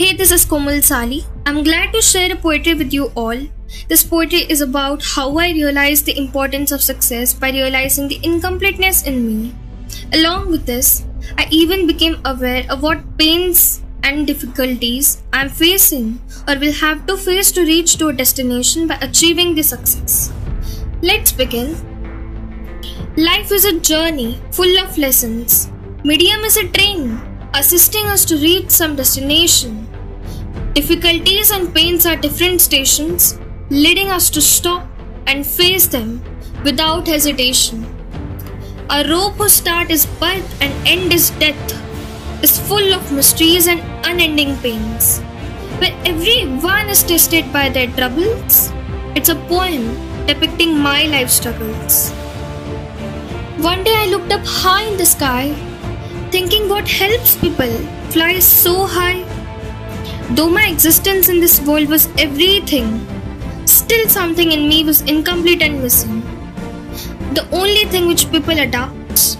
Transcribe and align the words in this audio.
Hey, 0.00 0.14
this 0.16 0.30
is 0.32 0.46
Komal 0.46 0.80
Sali. 0.80 1.26
I'm 1.44 1.62
glad 1.62 1.92
to 1.92 2.00
share 2.00 2.32
a 2.32 2.34
poetry 2.34 2.72
with 2.72 2.90
you 2.90 3.08
all. 3.14 3.38
This 3.88 4.02
poetry 4.02 4.38
is 4.54 4.62
about 4.62 5.04
how 5.04 5.36
I 5.36 5.50
realized 5.50 6.06
the 6.06 6.16
importance 6.16 6.72
of 6.72 6.80
success 6.80 7.34
by 7.34 7.50
realizing 7.50 8.08
the 8.08 8.18
incompleteness 8.22 9.02
in 9.02 9.26
me. 9.26 9.54
Along 10.14 10.50
with 10.50 10.64
this, 10.64 11.04
I 11.36 11.46
even 11.50 11.86
became 11.86 12.16
aware 12.24 12.64
of 12.70 12.82
what 12.82 13.04
pains 13.18 13.82
and 14.02 14.26
difficulties 14.26 15.22
I'm 15.34 15.50
facing 15.50 16.18
or 16.48 16.58
will 16.58 16.72
have 16.80 17.04
to 17.04 17.18
face 17.18 17.52
to 17.52 17.66
reach 17.66 17.98
to 17.98 18.08
a 18.08 18.14
destination 18.14 18.86
by 18.86 18.96
achieving 19.02 19.54
the 19.54 19.62
success. 19.62 20.32
Let's 21.02 21.30
begin. 21.30 21.76
Life 23.18 23.52
is 23.52 23.66
a 23.66 23.78
journey 23.78 24.40
full 24.50 24.78
of 24.78 24.96
lessons. 24.96 25.70
Medium 26.04 26.40
is 26.40 26.56
a 26.56 26.66
train 26.68 27.20
assisting 27.54 28.06
us 28.06 28.24
to 28.26 28.36
reach 28.36 28.70
some 28.70 28.96
destination. 28.96 29.86
Difficulties 30.74 31.50
and 31.50 31.74
pains 31.74 32.06
are 32.06 32.16
different 32.16 32.60
stations, 32.60 33.38
leading 33.70 34.08
us 34.08 34.30
to 34.30 34.40
stop 34.40 34.86
and 35.26 35.46
face 35.46 35.86
them 35.86 36.22
without 36.64 37.06
hesitation. 37.06 37.84
A 38.90 39.08
rope 39.08 39.34
whose 39.34 39.52
start 39.52 39.90
is 39.90 40.06
birth 40.06 40.62
and 40.62 40.72
end 40.86 41.12
is 41.12 41.30
death 41.30 41.76
is 42.42 42.58
full 42.58 42.94
of 42.94 43.12
mysteries 43.12 43.66
and 43.66 43.80
unending 44.06 44.56
pains. 44.58 45.20
Where 45.80 45.96
everyone 46.04 46.88
is 46.88 47.02
tested 47.02 47.52
by 47.52 47.68
their 47.68 47.88
troubles, 47.88 48.72
it's 49.14 49.28
a 49.28 49.34
poem 49.34 49.96
depicting 50.26 50.78
my 50.78 51.04
life 51.06 51.30
struggles. 51.30 52.10
One 53.58 53.84
day 53.84 53.94
I 53.94 54.06
looked 54.06 54.32
up 54.32 54.44
high 54.44 54.84
in 54.84 54.96
the 54.96 55.06
sky, 55.06 55.54
thinking 56.30 56.68
what 56.68 56.88
helps 56.88 57.36
people 57.36 57.72
fly 58.10 58.38
so 58.38 58.86
high. 58.86 59.24
Though 60.34 60.48
my 60.48 60.68
existence 60.68 61.28
in 61.28 61.40
this 61.40 61.60
world 61.60 61.88
was 61.88 62.08
everything, 62.18 63.06
still 63.66 64.08
something 64.08 64.52
in 64.52 64.68
me 64.68 64.84
was 64.84 65.00
incomplete 65.02 65.62
and 65.62 65.82
missing. 65.82 66.20
The 67.34 67.48
only 67.50 67.84
thing 67.86 68.06
which 68.06 68.30
people 68.30 68.58
adopt, 68.58 69.38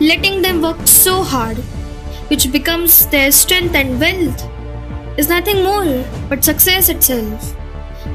letting 0.00 0.42
them 0.42 0.60
work 0.60 0.84
so 0.86 1.22
hard, 1.22 1.58
which 2.28 2.50
becomes 2.50 3.06
their 3.06 3.30
strength 3.30 3.74
and 3.76 4.00
wealth, 4.00 4.48
is 5.16 5.28
nothing 5.28 5.62
more 5.62 6.04
but 6.28 6.42
success 6.42 6.88
itself. 6.88 7.54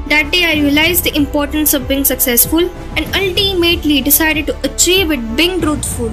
That 0.08 0.30
day 0.30 0.44
I 0.44 0.60
realized 0.60 1.04
the 1.04 1.16
importance 1.16 1.72
of 1.72 1.88
being 1.88 2.04
successful 2.04 2.68
and 2.96 3.06
ultimately 3.16 4.02
decided 4.02 4.46
to 4.48 4.58
achieve 4.70 5.10
it 5.12 5.36
being 5.36 5.60
truthful. 5.60 6.12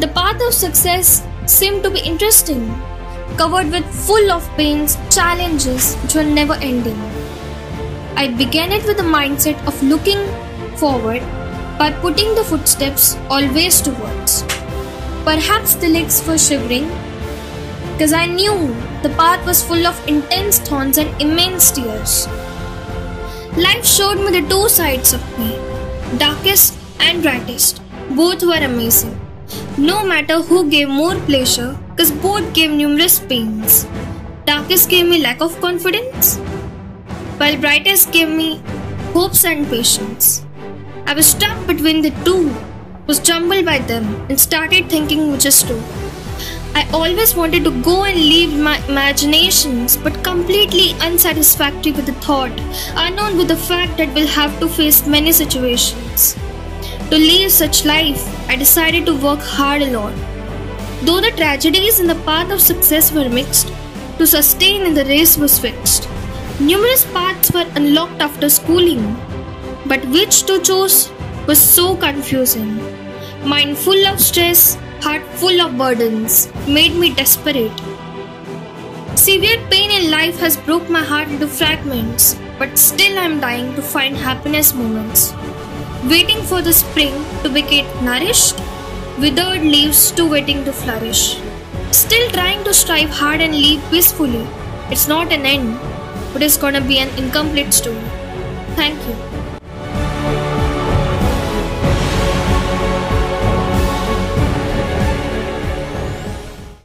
The 0.00 0.08
path 0.08 0.40
of 0.42 0.52
success 0.52 1.22
seemed 1.46 1.84
to 1.84 1.90
be 1.90 2.00
interesting, 2.00 2.68
covered 3.36 3.70
with 3.70 3.84
full 3.86 4.32
of 4.32 4.48
pains, 4.56 4.96
challenges 5.08 5.94
which 5.96 6.16
were 6.16 6.24
never 6.24 6.54
ending. 6.54 6.98
I 8.16 8.28
began 8.36 8.72
it 8.72 8.84
with 8.86 8.96
the 8.96 9.04
mindset 9.04 9.64
of 9.66 9.80
looking 9.82 10.18
forward 10.76 11.20
by 11.78 11.92
putting 12.00 12.34
the 12.34 12.44
footsteps 12.44 13.16
always 13.30 13.80
towards. 13.80 14.42
Perhaps 15.24 15.76
the 15.76 15.88
legs 15.88 16.26
were 16.26 16.38
shivering 16.38 16.88
because 17.92 18.12
I 18.12 18.26
knew 18.26 18.74
the 19.02 19.14
path 19.16 19.46
was 19.46 19.62
full 19.62 19.86
of 19.86 20.08
intense 20.08 20.58
thorns 20.58 20.98
and 20.98 21.22
immense 21.22 21.70
tears. 21.70 22.26
Life 23.56 23.86
showed 23.86 24.16
me 24.16 24.40
the 24.40 24.48
two 24.48 24.68
sides 24.68 25.12
of 25.12 25.38
me, 25.38 25.56
darkest 26.18 26.76
and 26.98 27.22
brightest. 27.22 27.80
Both 28.10 28.42
were 28.42 28.64
amazing. 28.70 29.23
No 29.76 30.06
matter 30.06 30.40
who 30.40 30.70
gave 30.70 30.88
more 30.88 31.16
pleasure, 31.26 31.76
because 31.90 32.12
both 32.12 32.54
gave 32.54 32.70
numerous 32.70 33.18
pains. 33.18 33.84
Darkest 34.46 34.88
gave 34.88 35.08
me 35.08 35.18
lack 35.20 35.40
of 35.40 35.60
confidence, 35.60 36.36
while 37.38 37.56
brightest 37.56 38.12
gave 38.12 38.28
me 38.28 38.62
hopes 39.12 39.44
and 39.44 39.68
patience. 39.68 40.44
I 41.06 41.14
was 41.14 41.26
stuck 41.26 41.66
between 41.66 42.02
the 42.02 42.10
two, 42.24 42.54
was 43.08 43.18
jumbled 43.18 43.64
by 43.64 43.78
them, 43.78 44.04
and 44.28 44.38
started 44.38 44.88
thinking 44.88 45.32
which 45.32 45.44
is 45.44 45.60
true. 45.64 45.82
I 46.76 46.88
always 46.92 47.34
wanted 47.34 47.64
to 47.64 47.82
go 47.82 48.04
and 48.04 48.16
leave 48.16 48.56
my 48.56 48.78
imaginations, 48.86 49.96
but 49.96 50.22
completely 50.22 50.92
unsatisfactory 51.00 51.90
with 51.92 52.06
the 52.06 52.14
thought, 52.14 52.52
unknown 52.94 53.36
with 53.36 53.48
the 53.48 53.56
fact 53.56 53.96
that 53.96 54.14
we'll 54.14 54.28
have 54.28 54.58
to 54.60 54.68
face 54.68 55.04
many 55.04 55.32
situations. 55.32 56.36
To 57.10 57.18
live 57.18 57.50
such 57.50 57.84
life, 57.84 58.24
I 58.48 58.56
decided 58.56 59.06
to 59.06 59.16
work 59.16 59.40
hard 59.40 59.82
alone. 59.82 60.14
Though 61.02 61.20
the 61.20 61.32
tragedies 61.36 62.00
in 62.00 62.06
the 62.06 62.20
path 62.26 62.50
of 62.50 62.60
success 62.60 63.12
were 63.12 63.28
mixed, 63.28 63.72
to 64.18 64.26
sustain 64.26 64.86
in 64.86 64.94
the 64.94 65.04
race 65.04 65.36
was 65.36 65.58
fixed. 65.58 66.08
Numerous 66.60 67.04
paths 67.12 67.50
were 67.52 67.66
unlocked 67.74 68.20
after 68.20 68.48
schooling, 68.48 69.16
but 69.86 70.04
which 70.06 70.44
to 70.44 70.60
choose 70.62 71.10
was 71.46 71.60
so 71.60 71.96
confusing. 71.96 72.78
Mind 73.44 73.76
full 73.76 74.06
of 74.06 74.20
stress, 74.20 74.76
heart 75.00 75.22
full 75.40 75.60
of 75.60 75.76
burdens, 75.76 76.48
made 76.66 76.94
me 76.94 77.12
desperate. 77.12 77.72
Severe 79.16 79.58
pain 79.68 79.90
in 79.90 80.10
life 80.10 80.38
has 80.38 80.56
broke 80.56 80.88
my 80.88 81.02
heart 81.02 81.28
into 81.28 81.46
fragments, 81.46 82.36
but 82.58 82.78
still 82.78 83.18
I'm 83.18 83.40
dying 83.40 83.74
to 83.74 83.82
find 83.82 84.16
happiness 84.16 84.72
moments. 84.72 85.32
Waiting 86.08 86.42
for 86.42 86.60
the 86.60 86.72
spring 86.72 87.14
to 87.42 87.48
get 87.48 87.86
nourished, 88.02 88.58
withered 89.18 89.62
leaves 89.62 90.10
too 90.10 90.28
waiting 90.28 90.62
to 90.66 90.72
flourish. 90.72 91.40
Still 91.92 92.28
trying 92.30 92.62
to 92.64 92.74
strive 92.74 93.08
hard 93.08 93.40
and 93.40 93.54
live 93.54 93.82
peacefully. 93.90 94.46
It's 94.90 95.08
not 95.08 95.32
an 95.32 95.46
end, 95.46 95.78
but 96.34 96.42
it's 96.42 96.58
gonna 96.58 96.82
be 96.82 96.98
an 96.98 97.08
incomplete 97.16 97.72
story. 97.72 98.04
Thank 98.76 98.98
you. 99.08 99.43